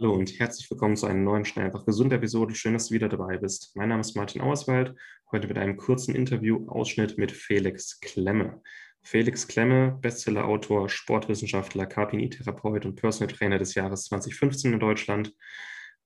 Hallo 0.00 0.14
und 0.14 0.38
herzlich 0.40 0.70
willkommen 0.70 0.96
zu 0.96 1.04
einer 1.04 1.20
neuen 1.20 1.44
Schnell 1.44 1.66
einfach 1.66 1.84
gesund 1.84 2.10
Episode. 2.10 2.54
Schön, 2.54 2.72
dass 2.72 2.88
du 2.88 2.94
wieder 2.94 3.10
dabei 3.10 3.36
bist. 3.36 3.76
Mein 3.76 3.90
Name 3.90 4.00
ist 4.00 4.16
Martin 4.16 4.40
Auerswald. 4.40 4.94
Heute 5.30 5.46
mit 5.46 5.58
einem 5.58 5.76
kurzen 5.76 6.14
Interview-Ausschnitt 6.14 7.18
mit 7.18 7.32
Felix 7.32 8.00
Klemme. 8.00 8.62
Felix 9.02 9.46
Klemme, 9.46 9.98
Bestseller-Autor, 10.00 10.88
Sportwissenschaftler, 10.88 11.84
KPI-Therapeut 11.84 12.86
und 12.86 12.96
Personal 12.96 13.30
Trainer 13.30 13.58
des 13.58 13.74
Jahres 13.74 14.04
2015 14.04 14.72
in 14.72 14.80
Deutschland. 14.80 15.34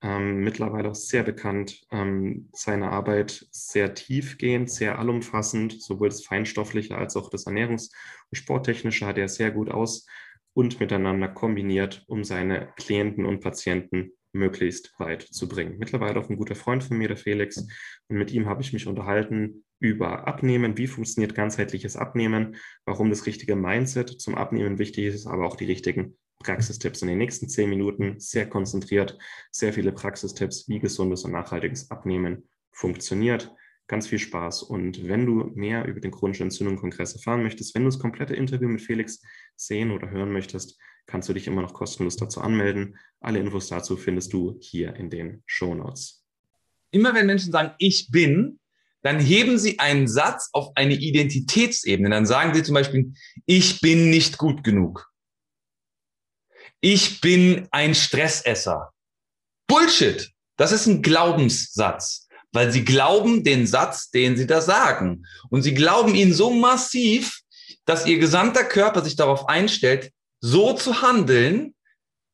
Ähm, 0.02 0.40
mittlerweile 0.40 0.90
auch 0.90 0.96
sehr 0.96 1.22
bekannt. 1.22 1.80
Ähm, 1.92 2.48
seine 2.52 2.90
Arbeit 2.90 3.46
sehr 3.52 3.94
tiefgehend, 3.94 4.72
sehr 4.72 4.98
allumfassend, 4.98 5.80
sowohl 5.80 6.08
das 6.08 6.24
Feinstoffliche 6.24 6.98
als 6.98 7.14
auch 7.14 7.30
das 7.30 7.46
Ernährungs- 7.46 7.92
und 8.28 8.36
Sporttechnische 8.36 9.06
hat 9.06 9.18
er 9.18 9.28
sehr 9.28 9.52
gut 9.52 9.70
aus 9.70 10.04
und 10.54 10.80
miteinander 10.80 11.28
kombiniert, 11.28 12.04
um 12.06 12.24
seine 12.24 12.72
Klienten 12.76 13.26
und 13.26 13.40
Patienten 13.40 14.12
möglichst 14.32 14.92
weit 14.98 15.22
zu 15.22 15.48
bringen. 15.48 15.78
Mittlerweile 15.78 16.18
auch 16.18 16.28
ein 16.28 16.36
guter 16.36 16.54
Freund 16.54 16.82
von 16.82 16.96
mir, 16.96 17.08
der 17.08 17.16
Felix, 17.16 17.58
und 18.08 18.16
mit 18.16 18.32
ihm 18.32 18.46
habe 18.46 18.62
ich 18.62 18.72
mich 18.72 18.86
unterhalten 18.86 19.64
über 19.80 20.26
Abnehmen, 20.26 20.78
wie 20.78 20.86
funktioniert 20.86 21.34
ganzheitliches 21.34 21.96
Abnehmen, 21.96 22.56
warum 22.84 23.10
das 23.10 23.26
richtige 23.26 23.54
Mindset 23.54 24.20
zum 24.20 24.34
Abnehmen 24.34 24.78
wichtig 24.78 25.06
ist, 25.06 25.26
aber 25.26 25.46
auch 25.46 25.56
die 25.56 25.66
richtigen 25.66 26.16
Praxistipps. 26.42 27.02
In 27.02 27.08
den 27.08 27.18
nächsten 27.18 27.48
zehn 27.48 27.70
Minuten, 27.70 28.18
sehr 28.18 28.48
konzentriert, 28.48 29.18
sehr 29.50 29.72
viele 29.72 29.92
Praxistipps, 29.92 30.68
wie 30.68 30.80
gesundes 30.80 31.24
und 31.24 31.32
nachhaltiges 31.32 31.90
Abnehmen 31.90 32.48
funktioniert 32.72 33.54
ganz 33.86 34.06
viel 34.06 34.18
Spaß. 34.18 34.62
Und 34.62 35.06
wenn 35.08 35.26
du 35.26 35.52
mehr 35.54 35.86
über 35.86 36.00
den 36.00 36.10
chronischen 36.10 36.44
Entzündung-Kongress 36.44 37.14
erfahren 37.14 37.42
möchtest, 37.42 37.74
wenn 37.74 37.82
du 37.82 37.88
das 37.88 37.98
komplette 37.98 38.34
Interview 38.34 38.68
mit 38.68 38.82
Felix 38.82 39.20
sehen 39.56 39.90
oder 39.90 40.10
hören 40.10 40.32
möchtest, 40.32 40.78
kannst 41.06 41.28
du 41.28 41.34
dich 41.34 41.46
immer 41.46 41.62
noch 41.62 41.74
kostenlos 41.74 42.16
dazu 42.16 42.40
anmelden. 42.40 42.96
Alle 43.20 43.38
Infos 43.38 43.68
dazu 43.68 43.96
findest 43.96 44.32
du 44.32 44.58
hier 44.60 44.96
in 44.96 45.10
den 45.10 45.42
Show 45.46 45.74
Notes. 45.74 46.24
Immer 46.90 47.14
wenn 47.14 47.26
Menschen 47.26 47.52
sagen, 47.52 47.74
ich 47.78 48.10
bin, 48.10 48.58
dann 49.02 49.20
heben 49.20 49.58
sie 49.58 49.78
einen 49.78 50.08
Satz 50.08 50.48
auf 50.52 50.72
eine 50.76 50.94
Identitätsebene. 50.94 52.08
Dann 52.08 52.24
sagen 52.24 52.54
sie 52.54 52.62
zum 52.62 52.74
Beispiel, 52.74 53.12
ich 53.44 53.80
bin 53.80 54.08
nicht 54.08 54.38
gut 54.38 54.64
genug. 54.64 55.12
Ich 56.80 57.20
bin 57.20 57.68
ein 57.70 57.94
Stressesser. 57.94 58.92
Bullshit. 59.66 60.30
Das 60.56 60.72
ist 60.72 60.86
ein 60.86 61.02
Glaubenssatz 61.02 62.23
weil 62.54 62.70
sie 62.70 62.84
glauben 62.84 63.44
den 63.44 63.66
Satz, 63.66 64.10
den 64.10 64.36
sie 64.36 64.46
da 64.46 64.60
sagen. 64.60 65.26
Und 65.50 65.62
sie 65.62 65.74
glauben 65.74 66.14
ihn 66.14 66.32
so 66.32 66.50
massiv, 66.50 67.40
dass 67.84 68.06
ihr 68.06 68.18
gesamter 68.18 68.64
Körper 68.64 69.04
sich 69.04 69.16
darauf 69.16 69.48
einstellt, 69.48 70.12
so 70.40 70.72
zu 70.72 71.02
handeln, 71.02 71.74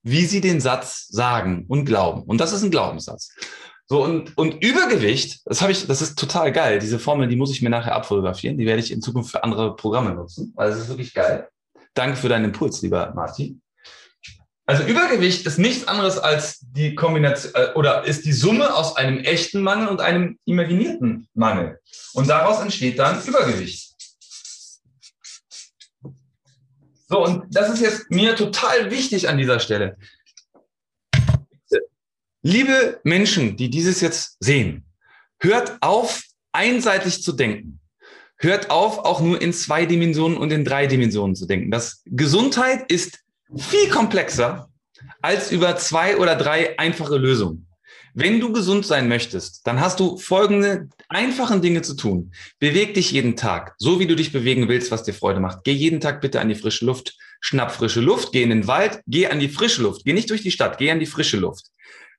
wie 0.02 0.26
sie 0.26 0.40
den 0.40 0.60
Satz 0.60 1.08
sagen 1.08 1.64
und 1.68 1.86
glauben. 1.86 2.22
Und 2.22 2.40
das 2.40 2.52
ist 2.52 2.62
ein 2.62 2.70
Glaubenssatz. 2.70 3.34
So, 3.86 4.04
und, 4.04 4.36
und 4.36 4.62
Übergewicht, 4.62 5.40
das 5.46 5.62
habe 5.62 5.72
ich, 5.72 5.86
das 5.86 6.00
ist 6.00 6.18
total 6.18 6.52
geil. 6.52 6.78
Diese 6.78 6.98
Formel, 6.98 7.26
die 7.26 7.36
muss 7.36 7.50
ich 7.50 7.62
mir 7.62 7.70
nachher 7.70 7.96
abfotografieren. 7.96 8.56
Die 8.56 8.66
werde 8.66 8.80
ich 8.80 8.92
in 8.92 9.02
Zukunft 9.02 9.32
für 9.32 9.42
andere 9.42 9.74
Programme 9.74 10.14
nutzen. 10.14 10.52
Also, 10.56 10.74
das 10.74 10.84
ist 10.84 10.90
wirklich 10.90 11.14
geil. 11.14 11.48
Danke 11.94 12.16
für 12.16 12.28
deinen 12.28 12.44
Impuls, 12.44 12.82
lieber 12.82 13.12
Martin. 13.16 13.60
Also 14.70 14.84
Übergewicht 14.84 15.44
ist 15.46 15.58
nichts 15.58 15.88
anderes 15.88 16.16
als 16.16 16.60
die 16.60 16.94
Kombination 16.94 17.52
äh, 17.56 17.72
oder 17.74 18.04
ist 18.04 18.24
die 18.24 18.32
Summe 18.32 18.72
aus 18.72 18.94
einem 18.94 19.18
echten 19.18 19.62
Mangel 19.62 19.88
und 19.88 20.00
einem 20.00 20.38
imaginierten 20.44 21.26
Mangel. 21.34 21.80
Und 22.12 22.28
daraus 22.28 22.60
entsteht 22.60 23.00
dann 23.00 23.20
Übergewicht. 23.24 23.96
So, 27.08 27.24
und 27.24 27.46
das 27.50 27.68
ist 27.74 27.80
jetzt 27.80 28.12
mir 28.12 28.36
total 28.36 28.92
wichtig 28.92 29.28
an 29.28 29.38
dieser 29.38 29.58
Stelle. 29.58 29.96
Liebe 32.42 33.00
Menschen, 33.02 33.56
die 33.56 33.70
dieses 33.70 34.00
jetzt 34.00 34.36
sehen, 34.38 34.84
hört 35.40 35.78
auf, 35.80 36.22
einseitig 36.52 37.24
zu 37.24 37.32
denken. 37.32 37.80
Hört 38.36 38.70
auf, 38.70 39.00
auch 39.00 39.20
nur 39.20 39.42
in 39.42 39.52
zwei 39.52 39.84
Dimensionen 39.84 40.38
und 40.38 40.52
in 40.52 40.64
drei 40.64 40.86
Dimensionen 40.86 41.34
zu 41.34 41.46
denken. 41.46 41.72
Das 41.72 42.02
Gesundheit 42.04 42.84
ist 42.88 43.18
viel 43.56 43.88
komplexer 43.88 44.68
als 45.22 45.50
über 45.50 45.76
zwei 45.76 46.16
oder 46.16 46.36
drei 46.36 46.78
einfache 46.78 47.16
Lösungen. 47.16 47.66
Wenn 48.12 48.40
du 48.40 48.52
gesund 48.52 48.84
sein 48.84 49.08
möchtest, 49.08 49.66
dann 49.66 49.80
hast 49.80 50.00
du 50.00 50.16
folgende 50.16 50.88
einfachen 51.08 51.62
Dinge 51.62 51.82
zu 51.82 51.94
tun. 51.94 52.32
Beweg 52.58 52.94
dich 52.94 53.12
jeden 53.12 53.36
Tag, 53.36 53.74
so 53.78 54.00
wie 54.00 54.06
du 54.06 54.16
dich 54.16 54.32
bewegen 54.32 54.68
willst, 54.68 54.90
was 54.90 55.04
dir 55.04 55.14
Freude 55.14 55.38
macht. 55.38 55.62
Geh 55.62 55.72
jeden 55.72 56.00
Tag 56.00 56.20
bitte 56.20 56.40
an 56.40 56.48
die 56.48 56.56
frische 56.56 56.84
Luft, 56.84 57.16
schnapp 57.40 57.70
frische 57.70 58.00
Luft, 58.00 58.32
geh 58.32 58.42
in 58.42 58.50
den 58.50 58.66
Wald, 58.66 59.00
geh 59.06 59.28
an 59.28 59.38
die 59.38 59.48
frische 59.48 59.82
Luft. 59.82 60.04
Geh 60.04 60.12
nicht 60.12 60.28
durch 60.30 60.42
die 60.42 60.50
Stadt, 60.50 60.78
geh 60.78 60.90
an 60.90 60.98
die 60.98 61.06
frische 61.06 61.36
Luft. 61.36 61.66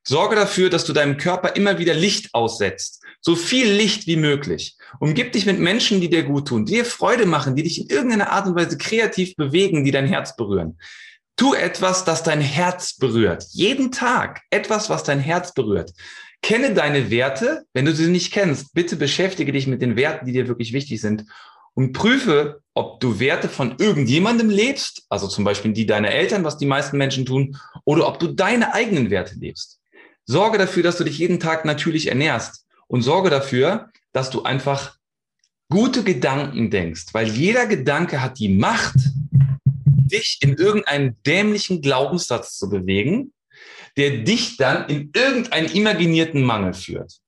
Sorge 0.02 0.34
dafür, 0.34 0.70
dass 0.70 0.84
du 0.84 0.92
deinem 0.92 1.16
Körper 1.16 1.54
immer 1.56 1.78
wieder 1.78 1.94
Licht 1.94 2.30
aussetzt. 2.32 3.02
So 3.20 3.36
viel 3.36 3.70
Licht 3.70 4.06
wie 4.06 4.16
möglich. 4.16 4.76
Umgib 4.98 5.32
dich 5.32 5.46
mit 5.46 5.60
Menschen, 5.60 6.00
die 6.00 6.10
dir 6.10 6.24
gut 6.24 6.48
tun, 6.48 6.64
die 6.64 6.72
dir 6.72 6.84
Freude 6.84 7.26
machen, 7.26 7.54
die 7.54 7.62
dich 7.62 7.80
in 7.80 7.88
irgendeiner 7.88 8.32
Art 8.32 8.46
und 8.46 8.56
Weise 8.56 8.78
kreativ 8.78 9.36
bewegen, 9.36 9.84
die 9.84 9.92
dein 9.92 10.08
Herz 10.08 10.34
berühren. 10.34 10.78
Tu 11.36 11.54
etwas, 11.54 12.04
das 12.04 12.22
dein 12.22 12.40
Herz 12.40 12.96
berührt. 12.96 13.44
Jeden 13.50 13.90
Tag 13.90 14.42
etwas, 14.50 14.90
was 14.90 15.02
dein 15.02 15.20
Herz 15.20 15.54
berührt. 15.54 15.92
Kenne 16.42 16.74
deine 16.74 17.10
Werte. 17.10 17.64
Wenn 17.72 17.84
du 17.84 17.94
sie 17.94 18.08
nicht 18.08 18.32
kennst, 18.32 18.74
bitte 18.74 18.96
beschäftige 18.96 19.52
dich 19.52 19.66
mit 19.66 19.80
den 19.80 19.96
Werten, 19.96 20.26
die 20.26 20.32
dir 20.32 20.48
wirklich 20.48 20.72
wichtig 20.72 21.00
sind 21.00 21.24
und 21.74 21.92
prüfe, 21.92 22.60
ob 22.74 23.00
du 23.00 23.18
Werte 23.18 23.48
von 23.48 23.76
irgendjemandem 23.78 24.50
lebst, 24.50 25.04
also 25.08 25.26
zum 25.26 25.44
Beispiel 25.44 25.72
die 25.72 25.86
deiner 25.86 26.10
Eltern, 26.10 26.44
was 26.44 26.58
die 26.58 26.66
meisten 26.66 26.98
Menschen 26.98 27.24
tun, 27.24 27.56
oder 27.84 28.06
ob 28.06 28.18
du 28.18 28.28
deine 28.28 28.74
eigenen 28.74 29.10
Werte 29.10 29.36
lebst. 29.36 29.80
Sorge 30.26 30.58
dafür, 30.58 30.82
dass 30.82 30.98
du 30.98 31.04
dich 31.04 31.18
jeden 31.18 31.40
Tag 31.40 31.64
natürlich 31.64 32.08
ernährst 32.08 32.66
und 32.86 33.02
sorge 33.02 33.30
dafür, 33.30 33.90
dass 34.12 34.30
du 34.30 34.42
einfach 34.42 34.96
gute 35.70 36.04
Gedanken 36.04 36.70
denkst, 36.70 37.06
weil 37.12 37.28
jeder 37.28 37.66
Gedanke 37.66 38.20
hat 38.20 38.38
die 38.38 38.50
Macht, 38.50 38.96
dich 40.12 40.38
in 40.40 40.54
irgendeinen 40.54 41.16
dämlichen 41.24 41.82
Glaubenssatz 41.82 42.58
zu 42.58 42.68
bewegen, 42.68 43.32
der 43.96 44.18
dich 44.18 44.56
dann 44.56 44.88
in 44.88 45.10
irgendeinen 45.14 45.70
imaginierten 45.70 46.42
Mangel 46.42 46.74
führt. 46.74 47.18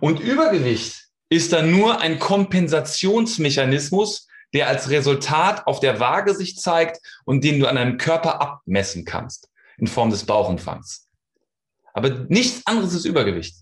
Und 0.00 0.20
Übergewicht 0.20 1.08
ist 1.28 1.52
dann 1.52 1.70
nur 1.70 2.00
ein 2.00 2.18
Kompensationsmechanismus, 2.18 4.28
der 4.52 4.68
als 4.68 4.90
Resultat 4.90 5.66
auf 5.66 5.80
der 5.80 5.98
Waage 5.98 6.34
sich 6.34 6.56
zeigt 6.56 6.98
und 7.24 7.42
den 7.42 7.58
du 7.58 7.66
an 7.66 7.76
deinem 7.76 7.96
Körper 7.96 8.40
abmessen 8.40 9.04
kannst 9.04 9.48
in 9.78 9.86
Form 9.86 10.10
des 10.10 10.24
Bauchumfangs. 10.24 11.08
Aber 11.94 12.26
nichts 12.28 12.66
anderes 12.66 12.94
ist 12.94 13.04
Übergewicht. 13.04 13.56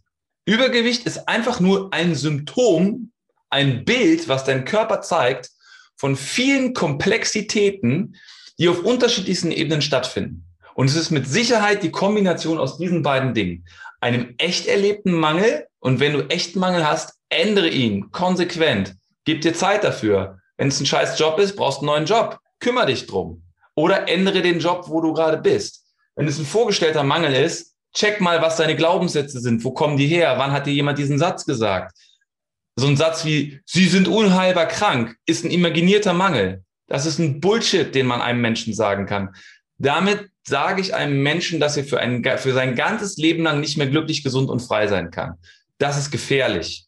Übergewicht 0.46 1.06
ist 1.06 1.28
einfach 1.28 1.60
nur 1.60 1.92
ein 1.92 2.14
Symptom, 2.14 3.12
ein 3.50 3.84
Bild, 3.84 4.28
was 4.28 4.44
dein 4.44 4.64
Körper 4.64 5.00
zeigt 5.00 5.50
von 5.96 6.16
vielen 6.16 6.74
Komplexitäten, 6.74 8.16
die 8.60 8.68
auf 8.68 8.84
unterschiedlichsten 8.84 9.50
Ebenen 9.50 9.82
stattfinden. 9.82 10.44
Und 10.74 10.88
es 10.88 10.94
ist 10.94 11.10
mit 11.10 11.26
Sicherheit 11.26 11.82
die 11.82 11.90
Kombination 11.90 12.58
aus 12.58 12.78
diesen 12.78 13.02
beiden 13.02 13.34
Dingen. 13.34 13.66
Einem 14.00 14.34
echt 14.38 14.66
erlebten 14.66 15.12
Mangel 15.12 15.66
und 15.80 15.98
wenn 15.98 16.12
du 16.12 16.28
echten 16.28 16.60
Mangel 16.60 16.86
hast, 16.86 17.14
ändere 17.30 17.68
ihn 17.68 18.10
konsequent. 18.12 18.94
Gib 19.24 19.40
dir 19.40 19.54
Zeit 19.54 19.82
dafür. 19.82 20.38
Wenn 20.58 20.68
es 20.68 20.78
ein 20.78 20.86
scheiß 20.86 21.18
Job 21.18 21.38
ist, 21.38 21.56
brauchst 21.56 21.78
du 21.78 21.82
einen 21.82 22.04
neuen 22.04 22.06
Job. 22.06 22.38
Kümmer 22.60 22.84
dich 22.84 23.06
drum. 23.06 23.42
Oder 23.74 24.08
ändere 24.08 24.42
den 24.42 24.60
Job, 24.60 24.84
wo 24.88 25.00
du 25.00 25.14
gerade 25.14 25.38
bist. 25.38 25.86
Wenn 26.14 26.28
es 26.28 26.38
ein 26.38 26.44
vorgestellter 26.44 27.02
Mangel 27.02 27.32
ist, 27.32 27.74
check 27.94 28.20
mal, 28.20 28.42
was 28.42 28.56
deine 28.56 28.76
Glaubenssätze 28.76 29.40
sind. 29.40 29.64
Wo 29.64 29.70
kommen 29.72 29.96
die 29.96 30.06
her? 30.06 30.34
Wann 30.36 30.52
hat 30.52 30.66
dir 30.66 30.74
jemand 30.74 30.98
diesen 30.98 31.18
Satz 31.18 31.46
gesagt? 31.46 31.96
So 32.76 32.86
ein 32.86 32.96
Satz 32.96 33.24
wie, 33.24 33.60
Sie 33.64 33.88
sind 33.88 34.06
unheilbar 34.06 34.66
krank, 34.66 35.16
ist 35.24 35.44
ein 35.44 35.50
imaginierter 35.50 36.12
Mangel. 36.12 36.62
Das 36.90 37.06
ist 37.06 37.20
ein 37.20 37.40
Bullshit, 37.40 37.94
den 37.94 38.06
man 38.06 38.20
einem 38.20 38.40
Menschen 38.40 38.74
sagen 38.74 39.06
kann. 39.06 39.34
Damit 39.78 40.28
sage 40.42 40.80
ich 40.80 40.94
einem 40.94 41.22
Menschen, 41.22 41.60
dass 41.60 41.76
er 41.76 41.84
für, 41.84 42.00
ein, 42.00 42.24
für 42.38 42.52
sein 42.52 42.74
ganzes 42.74 43.16
Leben 43.16 43.44
lang 43.44 43.60
nicht 43.60 43.78
mehr 43.78 43.86
glücklich, 43.86 44.24
gesund 44.24 44.50
und 44.50 44.60
frei 44.60 44.88
sein 44.88 45.12
kann. 45.12 45.38
Das 45.78 45.96
ist 45.96 46.10
gefährlich. 46.10 46.86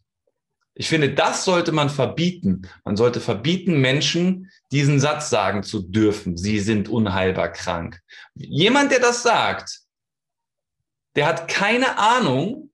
Ich 0.74 0.88
finde, 0.88 1.10
das 1.14 1.44
sollte 1.44 1.70
man 1.70 1.88
verbieten. 1.88 2.62
Man 2.84 2.96
sollte 2.96 3.20
verbieten, 3.20 3.80
Menschen 3.80 4.50
diesen 4.72 4.98
Satz 4.98 5.30
sagen 5.30 5.62
zu 5.62 5.80
dürfen. 5.80 6.36
Sie 6.36 6.58
sind 6.58 6.88
unheilbar 6.88 7.52
krank. 7.52 8.00
Jemand, 8.34 8.90
der 8.90 8.98
das 8.98 9.22
sagt, 9.22 9.82
der 11.14 11.26
hat 11.26 11.46
keine 11.46 11.96
Ahnung, 11.96 12.70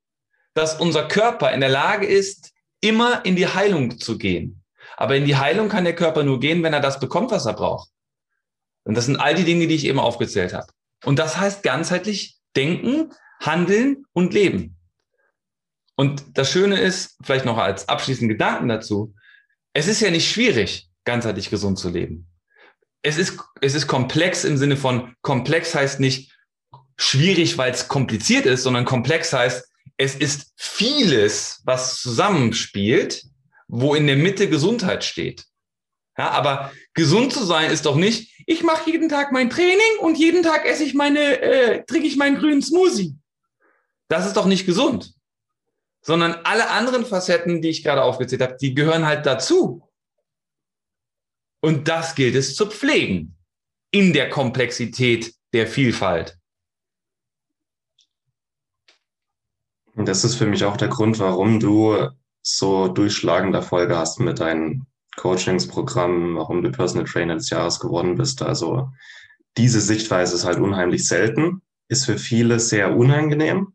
dass 0.55 0.81
unser 0.81 1.07
Körper 1.09 1.53
in 1.53 1.61
der 1.61 1.69
Lage 1.69 2.07
ist, 2.07 2.53
immer 2.81 3.23
in 3.27 3.37
die 3.37 3.49
Heilung 3.49 3.99
zu 3.99 4.17
gehen. 4.17 4.58
Aber 4.99 5.15
in 5.15 5.25
die 5.25 5.37
Heilung 5.37 5.69
kann 5.69 5.85
der 5.85 5.95
Körper 5.95 6.25
nur 6.25 6.41
gehen, 6.41 6.65
wenn 6.65 6.73
er 6.73 6.81
das 6.81 6.99
bekommt, 6.99 7.31
was 7.31 7.47
er 7.47 7.53
braucht. 7.53 7.89
Und 8.83 8.97
das 8.97 9.07
sind 9.07 9.17
all 9.17 9.37
die 9.37 9.45
Dinge, 9.45 9.69
die 9.69 9.77
ich 9.77 9.85
eben 9.85 10.01
aufgezählt 10.01 10.53
habe. 10.53 10.67
Und 11.05 11.21
das 11.21 11.39
heißt 11.39 11.63
ganzheitlich 11.63 12.37
denken, 12.57 13.13
handeln 13.41 14.07
und 14.13 14.35
leben. 14.35 14.77
Und 15.95 16.37
das 16.37 16.51
Schöne 16.51 16.81
ist, 16.81 17.17
vielleicht 17.23 17.45
noch 17.45 17.59
als 17.59 17.89
abschließenden 17.89 18.29
Gedanken 18.37 18.67
dazu, 18.67 19.15
es 19.73 19.87
ist 19.87 20.01
ja 20.01 20.11
nicht 20.11 20.29
schwierig, 20.29 20.89
ganzheitlich 21.05 21.49
gesund 21.49 21.79
zu 21.79 21.91
leben. 21.91 22.27
Es 23.03 23.19
ist, 23.19 23.39
es 23.61 23.77
ist 23.77 23.87
komplex 23.87 24.43
im 24.43 24.57
Sinne 24.57 24.77
von, 24.77 25.15
komplex 25.23 25.77
heißt 25.77 26.01
nicht 26.01 26.37
schwierig, 26.97 27.57
weil 27.57 27.71
es 27.71 27.87
kompliziert 27.87 28.47
ist, 28.47 28.65
sondern 28.65 28.85
komplex 28.85 29.33
heißt, 29.33 29.65
es 29.97 30.17
ist 30.17 30.53
vieles, 30.57 31.63
was 31.65 32.01
zusammenspielt, 32.01 33.23
wo 33.69 33.95
in 33.95 34.07
der 34.07 34.17
Mitte 34.17 34.49
Gesundheit 34.49 35.05
steht. 35.05 35.45
Ja, 36.17 36.31
aber 36.31 36.73
gesund 36.95 37.33
zu 37.33 37.45
sein 37.45 37.71
ist 37.71 37.87
doch 37.87 37.95
nicht, 37.95 38.43
ich 38.47 38.65
mache 38.65 38.91
jeden 38.91 39.09
Tag 39.09 39.31
mein 39.31 39.51
Training 39.51 39.99
und 40.01 40.19
jeden 40.19 40.43
Tag 40.43 40.67
esse 40.67 40.83
ich 40.83 40.95
meine, 40.95 41.41
äh, 41.41 41.85
trinke 41.85 42.09
ich 42.09 42.17
meinen 42.17 42.39
grünen 42.39 42.61
Smoothie. 42.61 43.17
Das 44.09 44.27
ist 44.27 44.37
doch 44.37 44.47
nicht 44.47 44.67
gesund. 44.67 45.15
Sondern 46.01 46.33
alle 46.45 46.71
anderen 46.71 47.07
Facetten, 47.07 47.63
die 47.63 47.69
ich 47.69 47.85
gerade 47.85 48.03
aufgezählt 48.03 48.43
habe, 48.43 48.57
die 48.61 48.75
gehören 48.75 49.07
halt 49.07 49.27
dazu. 49.27 49.89
Und 51.61 51.87
das 51.89 52.15
gilt 52.15 52.35
es 52.35 52.57
zu 52.57 52.67
pflegen 52.67 53.37
in 53.91 54.13
der 54.13 54.29
Komplexität 54.29 55.35
der 55.53 55.67
Vielfalt. 55.67 56.39
Und 59.95 60.07
das 60.07 60.25
ist 60.25 60.37
für 60.37 60.47
mich 60.47 60.65
auch 60.65 60.77
der 60.77 60.89
Grund, 60.89 61.19
warum 61.19 61.61
du 61.61 62.09
so 62.57 62.89
durchschlagende 62.89 63.59
Erfolge 63.59 63.97
hast 63.97 64.21
mit 64.21 64.41
deinen 64.41 64.87
Coachingsprogrammen, 65.17 66.37
warum 66.37 66.63
du 66.63 66.71
Personal 66.71 67.07
Trainer 67.07 67.35
des 67.35 67.51
Jahres 67.51 67.79
geworden 67.79 68.17
bist. 68.17 68.43
Also 68.43 68.89
diese 69.57 69.81
Sichtweise 69.81 70.35
ist 70.35 70.45
halt 70.45 70.59
unheimlich 70.59 71.07
selten, 71.07 71.63
ist 71.89 72.07
für 72.07 72.19
viele 72.19 72.59
sehr 72.59 72.97
unangenehm. 72.97 73.75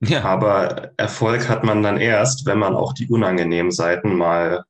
Ja. 0.00 0.24
Aber 0.24 0.92
Erfolg 0.96 1.48
hat 1.48 1.62
man 1.62 1.82
dann 1.82 1.98
erst, 1.98 2.46
wenn 2.46 2.58
man 2.58 2.74
auch 2.74 2.94
die 2.94 3.08
unangenehmen 3.08 3.70
Seiten 3.70 4.16
mal 4.16 4.64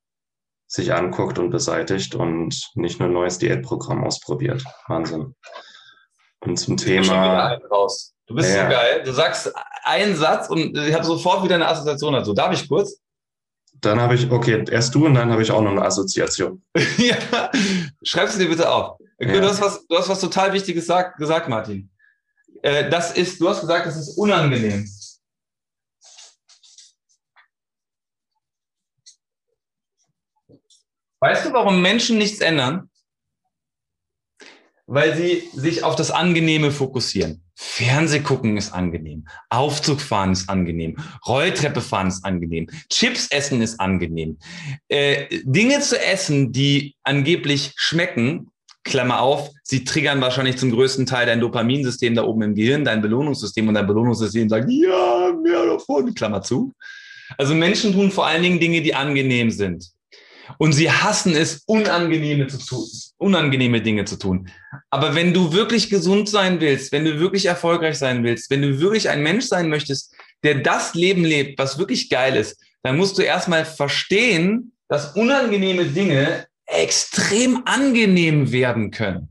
sich 0.66 0.92
anguckt 0.92 1.38
und 1.38 1.50
beseitigt 1.50 2.14
und 2.14 2.70
nicht 2.74 3.00
nur 3.00 3.08
ein 3.08 3.14
neues 3.14 3.38
Diätprogramm 3.38 4.04
ausprobiert. 4.04 4.64
Wahnsinn. 4.86 5.34
Und 6.40 6.58
zum 6.58 6.76
Thema. 6.76 7.58
Du 8.26 8.34
bist 8.34 8.54
ja. 8.54 8.64
so 8.64 8.70
geil. 8.70 9.02
Du 9.04 9.12
sagst 9.12 9.52
einen 9.84 10.14
Satz 10.14 10.48
und 10.48 10.76
ich 10.76 10.94
habe 10.94 11.04
sofort 11.04 11.42
wieder 11.42 11.54
eine 11.54 11.68
Assoziation 11.68 12.12
dazu. 12.12 12.32
Darf 12.34 12.52
ich 12.52 12.68
kurz? 12.68 13.00
Dann 13.80 14.00
habe 14.00 14.14
ich, 14.14 14.30
okay, 14.30 14.64
erst 14.70 14.94
du 14.94 15.06
und 15.06 15.14
dann 15.14 15.30
habe 15.30 15.42
ich 15.42 15.50
auch 15.50 15.62
noch 15.62 15.70
eine 15.70 15.82
Assoziation. 15.82 16.62
ja, 16.98 17.50
schreibst 18.02 18.36
du 18.36 18.40
dir 18.40 18.48
bitte 18.48 18.70
auf. 18.70 18.98
Ja. 19.18 19.32
Du, 19.32 19.42
hast 19.42 19.60
was, 19.60 19.86
du 19.86 19.96
hast 19.96 20.08
was 20.08 20.20
total 20.20 20.52
Wichtiges 20.52 20.84
gesagt, 20.84 21.18
gesagt 21.18 21.48
Martin. 21.48 21.90
Äh, 22.62 22.90
das 22.90 23.12
ist, 23.16 23.40
du 23.40 23.48
hast 23.48 23.60
gesagt, 23.60 23.86
das 23.86 23.96
ist 23.96 24.18
unangenehm. 24.18 24.86
Weißt 31.20 31.44
du, 31.44 31.52
warum 31.52 31.82
Menschen 31.82 32.18
nichts 32.18 32.40
ändern? 32.40 32.89
Weil 34.92 35.16
sie 35.16 35.48
sich 35.54 35.84
auf 35.84 35.94
das 35.94 36.10
Angenehme 36.10 36.72
fokussieren. 36.72 37.44
Fernseh 37.54 38.18
gucken 38.20 38.56
ist 38.56 38.72
angenehm. 38.72 39.28
Aufzug 39.48 40.00
fahren 40.00 40.32
ist 40.32 40.50
angenehm. 40.50 40.96
Rolltreppe 41.28 41.80
fahren 41.80 42.08
ist 42.08 42.24
angenehm. 42.24 42.68
Chips 42.88 43.28
essen 43.30 43.62
ist 43.62 43.78
angenehm. 43.78 44.38
Äh, 44.88 45.26
Dinge 45.44 45.78
zu 45.78 45.96
essen, 45.96 46.50
die 46.50 46.96
angeblich 47.04 47.72
schmecken, 47.76 48.50
Klammer 48.82 49.20
auf, 49.20 49.50
sie 49.62 49.84
triggern 49.84 50.20
wahrscheinlich 50.20 50.56
zum 50.56 50.72
größten 50.72 51.06
Teil 51.06 51.26
dein 51.26 51.38
Dopaminsystem 51.38 52.16
da 52.16 52.24
oben 52.24 52.42
im 52.42 52.54
Gehirn, 52.56 52.84
dein 52.84 53.00
Belohnungssystem 53.00 53.68
und 53.68 53.74
dein 53.74 53.86
Belohnungssystem 53.86 54.48
sagt, 54.48 54.68
ja, 54.68 55.32
mehr 55.40 55.66
davon, 55.66 56.12
Klammer 56.14 56.42
zu. 56.42 56.72
Also 57.38 57.54
Menschen 57.54 57.92
tun 57.92 58.10
vor 58.10 58.26
allen 58.26 58.42
Dingen 58.42 58.58
Dinge, 58.58 58.80
die 58.82 58.94
angenehm 58.94 59.52
sind. 59.52 59.92
Und 60.58 60.72
sie 60.72 60.90
hassen 60.90 61.34
es, 61.34 61.62
unangenehme, 61.66 62.46
zu 62.46 62.58
tun, 62.58 62.86
unangenehme 63.18 63.80
Dinge 63.80 64.04
zu 64.04 64.16
tun. 64.16 64.48
Aber 64.90 65.14
wenn 65.14 65.32
du 65.32 65.52
wirklich 65.52 65.90
gesund 65.90 66.28
sein 66.28 66.60
willst, 66.60 66.92
wenn 66.92 67.04
du 67.04 67.18
wirklich 67.18 67.46
erfolgreich 67.46 67.98
sein 67.98 68.24
willst, 68.24 68.50
wenn 68.50 68.62
du 68.62 68.80
wirklich 68.80 69.08
ein 69.08 69.22
Mensch 69.22 69.46
sein 69.46 69.68
möchtest, 69.68 70.14
der 70.42 70.56
das 70.56 70.94
Leben 70.94 71.24
lebt, 71.24 71.58
was 71.58 71.78
wirklich 71.78 72.08
geil 72.08 72.36
ist, 72.36 72.60
dann 72.82 72.96
musst 72.96 73.18
du 73.18 73.22
erstmal 73.22 73.64
verstehen, 73.64 74.72
dass 74.88 75.14
unangenehme 75.14 75.84
Dinge 75.84 76.46
extrem 76.66 77.62
angenehm 77.66 78.52
werden 78.52 78.90
können. 78.90 79.28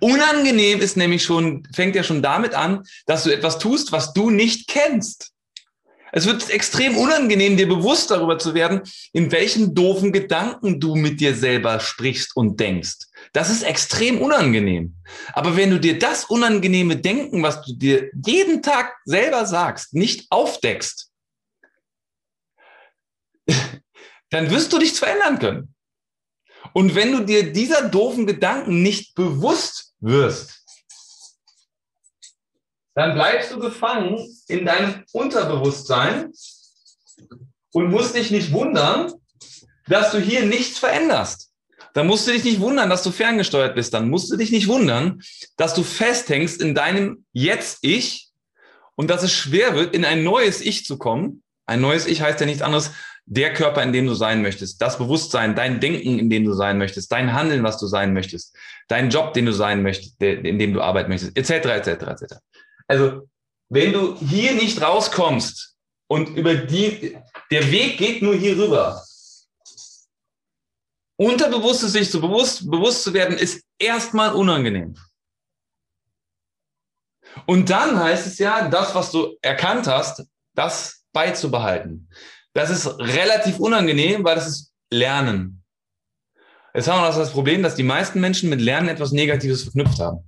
Unangenehm 0.00 0.80
ist 0.80 0.96
nämlich 0.96 1.22
schon, 1.22 1.66
fängt 1.74 1.94
ja 1.94 2.02
schon 2.02 2.22
damit 2.22 2.54
an, 2.54 2.84
dass 3.06 3.24
du 3.24 3.30
etwas 3.30 3.58
tust, 3.58 3.92
was 3.92 4.12
du 4.12 4.30
nicht 4.30 4.68
kennst. 4.68 5.32
Es 6.12 6.26
wird 6.26 6.48
extrem 6.50 6.96
unangenehm, 6.96 7.56
dir 7.56 7.68
bewusst 7.68 8.10
darüber 8.10 8.38
zu 8.38 8.54
werden, 8.54 8.82
in 9.12 9.30
welchen 9.32 9.74
doofen 9.74 10.12
Gedanken 10.12 10.80
du 10.80 10.94
mit 10.94 11.20
dir 11.20 11.34
selber 11.34 11.80
sprichst 11.80 12.34
und 12.36 12.58
denkst. 12.58 12.98
Das 13.32 13.50
ist 13.50 13.62
extrem 13.62 14.20
unangenehm. 14.20 14.96
Aber 15.32 15.56
wenn 15.56 15.70
du 15.70 15.78
dir 15.78 15.98
das 15.98 16.24
unangenehme 16.24 16.96
Denken, 16.96 17.42
was 17.42 17.62
du 17.62 17.74
dir 17.74 18.10
jeden 18.26 18.62
Tag 18.62 18.96
selber 19.04 19.46
sagst, 19.46 19.94
nicht 19.94 20.26
aufdeckst, 20.30 21.10
dann 24.30 24.50
wirst 24.50 24.72
du 24.72 24.78
nichts 24.78 24.98
verändern 24.98 25.38
können. 25.38 25.74
Und 26.72 26.94
wenn 26.94 27.12
du 27.12 27.24
dir 27.24 27.52
dieser 27.52 27.88
doofen 27.88 28.26
Gedanken 28.26 28.82
nicht 28.82 29.14
bewusst 29.14 29.94
wirst, 30.00 30.58
dann 32.98 33.14
bleibst 33.14 33.52
du 33.52 33.60
gefangen 33.60 34.18
in 34.48 34.66
deinem 34.66 35.04
Unterbewusstsein 35.12 36.32
und 37.72 37.90
musst 37.90 38.16
dich 38.16 38.32
nicht 38.32 38.50
wundern, 38.50 39.12
dass 39.86 40.10
du 40.10 40.18
hier 40.18 40.44
nichts 40.44 40.80
veränderst. 40.80 41.52
Dann 41.94 42.08
musst 42.08 42.26
du 42.26 42.32
dich 42.32 42.42
nicht 42.42 42.58
wundern, 42.58 42.90
dass 42.90 43.04
du 43.04 43.12
ferngesteuert 43.12 43.76
bist. 43.76 43.94
Dann 43.94 44.10
musst 44.10 44.32
du 44.32 44.36
dich 44.36 44.50
nicht 44.50 44.66
wundern, 44.66 45.22
dass 45.56 45.74
du 45.74 45.84
festhängst 45.84 46.60
in 46.60 46.74
deinem 46.74 47.24
Jetzt-Ich 47.32 48.30
und 48.96 49.08
dass 49.10 49.22
es 49.22 49.32
schwer 49.32 49.76
wird, 49.76 49.94
in 49.94 50.04
ein 50.04 50.24
neues 50.24 50.60
Ich 50.60 50.84
zu 50.84 50.98
kommen. 50.98 51.44
Ein 51.66 51.80
neues 51.80 52.04
Ich 52.04 52.20
heißt 52.20 52.40
ja 52.40 52.46
nichts 52.46 52.62
anderes, 52.62 52.90
der 53.26 53.54
Körper, 53.54 53.80
in 53.84 53.92
dem 53.92 54.06
du 54.06 54.14
sein 54.14 54.42
möchtest, 54.42 54.82
das 54.82 54.98
Bewusstsein, 54.98 55.54
dein 55.54 55.78
Denken, 55.78 56.18
in 56.18 56.30
dem 56.30 56.44
du 56.44 56.52
sein 56.52 56.78
möchtest, 56.78 57.12
dein 57.12 57.32
Handeln, 57.32 57.62
was 57.62 57.78
du 57.78 57.86
sein 57.86 58.12
möchtest, 58.12 58.56
dein 58.88 59.10
Job, 59.10 59.34
den 59.34 59.46
du 59.46 59.52
sein 59.52 59.82
möchtest, 59.84 60.20
in 60.20 60.58
dem 60.58 60.72
du 60.72 60.80
arbeiten 60.80 61.10
möchtest, 61.10 61.36
etc., 61.36 61.50
etc., 61.66 61.88
etc. 61.88 62.34
Also, 62.88 63.28
wenn 63.68 63.92
du 63.92 64.16
hier 64.16 64.54
nicht 64.54 64.80
rauskommst 64.80 65.76
und 66.08 66.30
über 66.30 66.54
die, 66.54 67.16
der 67.50 67.70
Weg 67.70 67.98
geht 67.98 68.22
nur 68.22 68.34
hier 68.34 68.56
rüber. 68.56 69.04
Unterbewusstes 71.16 71.92
sich 71.92 72.10
zu 72.10 72.20
bewusst, 72.20 72.70
bewusst 72.70 73.02
zu 73.02 73.12
werden, 73.12 73.36
ist 73.36 73.64
erstmal 73.78 74.32
unangenehm. 74.34 74.96
Und 77.46 77.70
dann 77.70 77.98
heißt 77.98 78.26
es 78.26 78.38
ja, 78.38 78.68
das, 78.68 78.94
was 78.94 79.10
du 79.10 79.36
erkannt 79.42 79.86
hast, 79.86 80.24
das 80.54 81.04
beizubehalten. 81.12 82.08
Das 82.54 82.70
ist 82.70 82.86
relativ 82.98 83.58
unangenehm, 83.58 84.24
weil 84.24 84.36
das 84.36 84.46
ist 84.46 84.72
Lernen. 84.90 85.62
Jetzt 86.74 86.88
haben 86.88 87.02
wir 87.02 87.18
das 87.18 87.32
Problem, 87.32 87.62
dass 87.62 87.74
die 87.74 87.82
meisten 87.82 88.20
Menschen 88.20 88.48
mit 88.48 88.60
Lernen 88.60 88.88
etwas 88.88 89.12
Negatives 89.12 89.64
verknüpft 89.64 89.98
haben. 89.98 90.27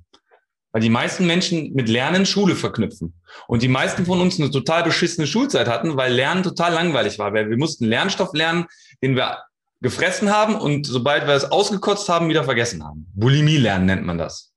Weil 0.73 0.83
die 0.83 0.91
meisten 0.91 1.27
Menschen 1.27 1.73
mit 1.73 1.89
Lernen 1.89 2.27
Schule 2.27 2.55
verknüpfen. 2.55 3.21
Und 3.49 3.62
die 3.62 3.69
meisten 3.69 4.07
von 4.07 4.21
uns 4.21 4.39
eine 4.39 4.50
total 4.50 4.85
beschissene 4.85 5.27
Schulzeit 5.27 5.69
hatten, 5.69 5.97
weil 5.97 6.12
Lernen 6.12 6.43
total 6.43 6.73
langweilig 6.73 7.19
war. 7.19 7.33
Weil 7.33 7.50
wir 7.50 7.57
mussten 7.57 7.87
Lernstoff 7.87 8.33
lernen, 8.35 8.67
den 9.03 9.17
wir 9.17 9.39
gefressen 9.81 10.31
haben 10.31 10.57
und 10.57 10.87
sobald 10.87 11.27
wir 11.27 11.35
es 11.35 11.50
ausgekotzt 11.50 12.09
haben, 12.09 12.29
wieder 12.29 12.45
vergessen 12.45 12.85
haben. 12.85 13.07
Bulimie 13.15 13.57
lernen 13.57 13.87
nennt 13.87 14.05
man 14.05 14.19
das. 14.19 14.53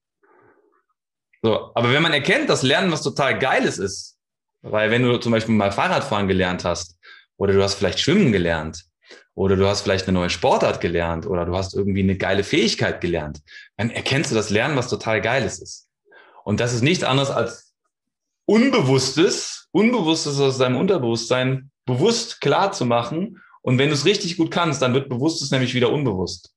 So, 1.41 1.72
aber 1.75 1.91
wenn 1.91 2.03
man 2.03 2.13
erkennt, 2.13 2.50
dass 2.50 2.63
Lernen 2.63 2.91
was 2.91 3.01
total 3.01 3.38
Geiles 3.39 3.77
ist, 3.77 4.17
weil 4.62 4.91
wenn 4.91 5.03
du 5.03 5.17
zum 5.17 5.32
Beispiel 5.32 5.55
mal 5.55 5.72
Fahrradfahren 5.72 6.27
gelernt 6.27 6.63
hast 6.63 6.98
oder 7.38 7.53
du 7.53 7.62
hast 7.62 7.75
vielleicht 7.75 8.00
Schwimmen 8.00 8.32
gelernt 8.32 8.86
oder 9.34 9.55
du 9.55 9.67
hast 9.67 9.82
vielleicht 9.82 10.08
eine 10.08 10.17
neue 10.17 10.29
Sportart 10.29 10.79
gelernt 10.79 11.25
oder 11.25 11.46
du 11.46 11.55
hast 11.55 11.74
irgendwie 11.74 12.01
eine 12.01 12.17
geile 12.17 12.43
Fähigkeit 12.43 13.01
gelernt, 13.01 13.41
dann 13.77 13.89
erkennst 13.89 14.32
du 14.32 14.36
das 14.36 14.50
Lernen 14.50 14.77
was 14.77 14.88
total 14.88 15.22
Geiles 15.22 15.60
ist. 15.60 15.88
Und 16.43 16.59
das 16.59 16.73
ist 16.73 16.81
nichts 16.81 17.03
anderes 17.03 17.29
als 17.29 17.73
Unbewusstes, 18.45 19.69
Unbewusstes 19.71 20.39
aus 20.39 20.57
deinem 20.57 20.77
Unterbewusstsein 20.77 21.71
bewusst 21.85 22.41
klar 22.41 22.71
zu 22.71 22.85
machen. 22.85 23.41
Und 23.62 23.77
wenn 23.77 23.88
du 23.88 23.95
es 23.95 24.05
richtig 24.05 24.38
gut 24.38 24.51
kannst, 24.51 24.81
dann 24.81 24.93
wird 24.93 25.09
Bewusstes 25.09 25.51
nämlich 25.51 25.73
wieder 25.73 25.91
unbewusst. 25.91 26.53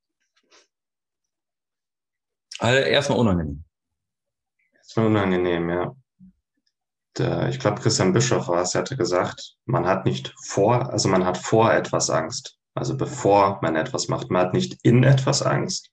Also 2.59 2.79
erstmal 2.79 3.19
unangenehm. 3.19 3.65
Erstmal 4.75 5.07
unangenehm, 5.07 5.71
ja. 5.71 5.97
Der, 7.19 7.49
ich 7.49 7.59
glaube, 7.59 7.81
Christian 7.81 8.13
Bischoff 8.13 8.49
war 8.49 8.63
es, 8.63 8.75
er 8.75 8.81
hatte 8.81 8.97
gesagt, 8.97 9.57
man 9.65 9.87
hat 9.87 10.05
nicht 10.05 10.35
vor, 10.45 10.91
also 10.91 11.09
man 11.09 11.25
hat 11.25 11.39
vor 11.39 11.73
etwas 11.73 12.11
Angst, 12.11 12.59
Also 12.75 12.97
bevor 12.97 13.59
man 13.63 13.77
etwas 13.77 14.09
macht. 14.09 14.31
Man 14.31 14.43
hat 14.43 14.53
nicht 14.53 14.79
in 14.83 15.03
etwas 15.03 15.43
Angst, 15.43 15.91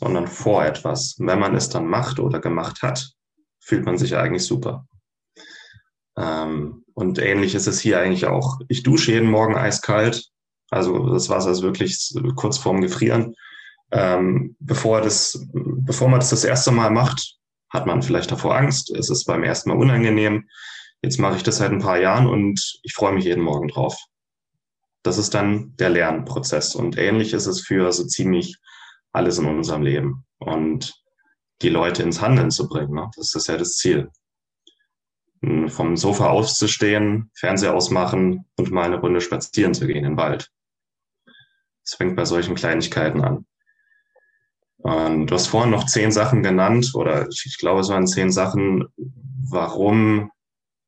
sondern 0.00 0.26
vor 0.26 0.64
etwas. 0.64 1.16
Und 1.18 1.26
wenn 1.26 1.38
man 1.38 1.54
es 1.54 1.68
dann 1.68 1.86
macht 1.86 2.18
oder 2.18 2.40
gemacht 2.40 2.82
hat, 2.82 3.12
fühlt 3.60 3.84
man 3.84 3.98
sich 3.98 4.16
eigentlich 4.16 4.44
super. 4.44 4.86
Ähm, 6.16 6.84
und 6.94 7.18
ähnlich 7.18 7.54
ist 7.54 7.66
es 7.66 7.80
hier 7.80 8.00
eigentlich 8.00 8.26
auch. 8.26 8.58
Ich 8.68 8.82
dusche 8.82 9.12
jeden 9.12 9.30
Morgen 9.30 9.56
eiskalt. 9.56 10.28
Also 10.70 11.12
das 11.12 11.28
Wasser 11.28 11.50
ist 11.50 11.62
wirklich 11.62 12.14
kurz 12.34 12.56
vorm 12.56 12.80
Gefrieren. 12.80 13.34
Ähm, 13.92 14.56
bevor, 14.58 15.02
das, 15.02 15.46
bevor 15.52 16.08
man 16.08 16.20
das 16.20 16.30
das 16.30 16.44
erste 16.44 16.70
Mal 16.70 16.90
macht, 16.90 17.36
hat 17.68 17.86
man 17.86 18.02
vielleicht 18.02 18.32
davor 18.32 18.56
Angst. 18.56 18.90
Es 18.90 19.10
ist 19.10 19.26
beim 19.26 19.42
ersten 19.44 19.68
Mal 19.68 19.78
unangenehm. 19.78 20.48
Jetzt 21.02 21.18
mache 21.18 21.36
ich 21.36 21.42
das 21.42 21.58
seit 21.58 21.72
ein 21.72 21.80
paar 21.80 22.00
Jahren 22.00 22.26
und 22.26 22.80
ich 22.82 22.94
freue 22.94 23.12
mich 23.12 23.24
jeden 23.24 23.42
Morgen 23.42 23.68
drauf. 23.68 23.96
Das 25.02 25.18
ist 25.18 25.34
dann 25.34 25.74
der 25.76 25.90
Lernprozess. 25.90 26.74
Und 26.74 26.96
ähnlich 26.96 27.34
ist 27.34 27.46
es 27.46 27.60
für 27.60 27.92
so 27.92 28.06
ziemlich 28.06 28.56
alles 29.12 29.38
in 29.38 29.46
unserem 29.46 29.82
Leben. 29.82 30.24
Und 30.38 30.94
die 31.62 31.68
Leute 31.68 32.02
ins 32.02 32.20
Handeln 32.20 32.50
zu 32.50 32.68
bringen, 32.68 32.94
ne? 32.94 33.10
das 33.16 33.34
ist 33.34 33.48
ja 33.48 33.56
das 33.56 33.76
Ziel. 33.76 34.10
Vom 35.68 35.96
Sofa 35.96 36.28
aufzustehen, 36.28 37.30
Fernseher 37.34 37.74
ausmachen 37.74 38.44
und 38.56 38.70
mal 38.70 38.84
eine 38.84 39.00
Runde 39.00 39.20
spazieren 39.20 39.74
zu 39.74 39.86
gehen 39.86 40.04
im 40.04 40.16
Wald. 40.16 40.50
Das 41.84 41.94
fängt 41.94 42.16
bei 42.16 42.24
solchen 42.24 42.54
Kleinigkeiten 42.54 43.22
an. 43.22 43.46
Und 44.78 45.26
du 45.26 45.34
hast 45.34 45.48
vorhin 45.48 45.70
noch 45.70 45.86
zehn 45.86 46.12
Sachen 46.12 46.42
genannt, 46.42 46.92
oder 46.94 47.28
ich 47.28 47.56
glaube, 47.58 47.80
es 47.80 47.88
waren 47.88 48.06
zehn 48.06 48.30
Sachen, 48.30 48.86
warum 49.50 50.30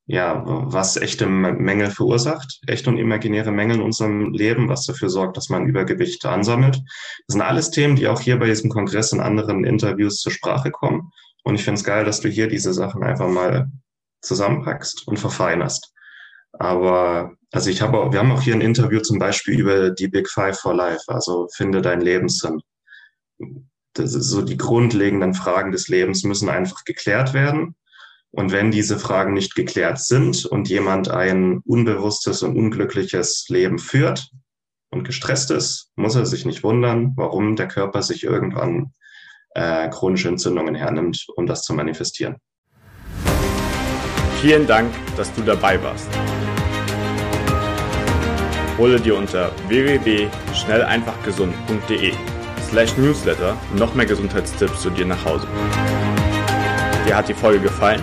ja, 0.06 0.42
was 0.44 0.96
echte 0.96 1.26
Mängel 1.26 1.90
verursacht, 1.90 2.60
echte 2.66 2.90
und 2.90 2.98
imaginäre 2.98 3.52
Mängel 3.52 3.76
in 3.76 3.82
unserem 3.82 4.32
Leben, 4.32 4.68
was 4.68 4.84
dafür 4.84 5.08
sorgt, 5.08 5.36
dass 5.36 5.48
man 5.48 5.66
Übergewicht 5.66 6.24
ansammelt. 6.26 6.76
Das 7.26 7.34
sind 7.34 7.42
alles 7.42 7.70
Themen, 7.70 7.96
die 7.96 8.08
auch 8.08 8.20
hier 8.20 8.38
bei 8.38 8.46
diesem 8.46 8.70
Kongress 8.70 9.12
in 9.12 9.20
anderen 9.20 9.64
Interviews 9.64 10.18
zur 10.18 10.32
Sprache 10.32 10.70
kommen. 10.70 11.12
Und 11.44 11.54
ich 11.54 11.64
finde 11.64 11.78
es 11.78 11.84
geil, 11.84 12.04
dass 12.04 12.20
du 12.20 12.28
hier 12.28 12.48
diese 12.48 12.72
Sachen 12.72 13.02
einfach 13.02 13.28
mal 13.28 13.70
zusammenpackst 14.22 15.06
und 15.06 15.18
verfeinerst. 15.18 15.92
Aber 16.52 17.32
also 17.52 17.70
ich 17.70 17.80
habe, 17.82 18.12
wir 18.12 18.18
haben 18.18 18.32
auch 18.32 18.42
hier 18.42 18.54
ein 18.54 18.60
Interview 18.60 19.00
zum 19.00 19.18
Beispiel 19.18 19.58
über 19.58 19.90
die 19.90 20.08
Big 20.08 20.28
Five 20.28 20.58
for 20.58 20.74
Life, 20.74 21.04
also 21.08 21.48
finde 21.54 21.80
deinen 21.80 22.02
Lebenssinn. 22.02 22.60
Das 23.94 24.14
ist 24.14 24.28
so 24.28 24.42
die 24.42 24.56
grundlegenden 24.56 25.34
Fragen 25.34 25.72
des 25.72 25.88
Lebens 25.88 26.24
müssen 26.24 26.48
einfach 26.48 26.84
geklärt 26.84 27.34
werden. 27.34 27.74
Und 28.32 28.50
wenn 28.50 28.70
diese 28.70 28.98
Fragen 28.98 29.34
nicht 29.34 29.54
geklärt 29.54 30.00
sind 30.00 30.46
und 30.46 30.70
jemand 30.70 31.10
ein 31.10 31.58
unbewusstes 31.66 32.42
und 32.42 32.56
unglückliches 32.56 33.44
Leben 33.48 33.78
führt 33.78 34.30
und 34.90 35.04
gestresst 35.04 35.50
ist, 35.50 35.90
muss 35.96 36.16
er 36.16 36.24
sich 36.24 36.46
nicht 36.46 36.64
wundern, 36.64 37.12
warum 37.16 37.56
der 37.56 37.68
Körper 37.68 38.02
sich 38.02 38.24
irgendwann 38.24 38.94
äh, 39.54 39.90
chronische 39.90 40.28
Entzündungen 40.28 40.74
hernimmt, 40.74 41.26
um 41.36 41.46
das 41.46 41.62
zu 41.62 41.74
manifestieren. 41.74 42.36
Vielen 44.40 44.66
Dank, 44.66 44.90
dass 45.16 45.30
du 45.34 45.42
dabei 45.42 45.78
warst. 45.82 46.08
Hole 48.78 48.98
dir 48.98 49.14
unter 49.16 49.52
www.schnelleinfachgesund.de 49.68 52.14
slash 52.68 52.96
newsletter 52.96 53.58
noch 53.76 53.94
mehr 53.94 54.06
Gesundheitstipps 54.06 54.80
zu 54.80 54.88
dir 54.88 55.04
nach 55.04 55.22
Hause. 55.24 55.46
Dir 57.06 57.16
hat 57.16 57.28
die 57.28 57.34
Folge 57.34 57.60
gefallen? 57.60 58.02